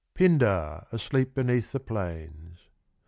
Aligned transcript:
PINDAR 0.15 0.87
asleep 0.91 1.35
beneath 1.35 1.71
the 1.73 1.79
planes. 1.79 2.65